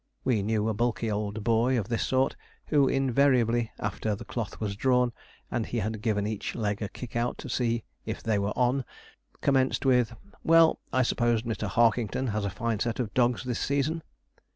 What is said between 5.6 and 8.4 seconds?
he had given each leg a kick out to see if they